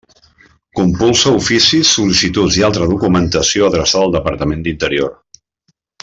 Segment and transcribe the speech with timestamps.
[0.77, 5.13] Compulsa oficis, sol·licituds i altra documentació adreçada al Departament d'Interior.